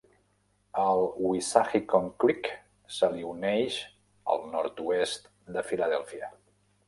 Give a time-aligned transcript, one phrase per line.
[0.83, 1.01] El
[1.31, 2.47] Wissahickon Creek
[2.95, 3.77] se li uneix
[4.37, 6.33] al nord-oest de Filadèlfia.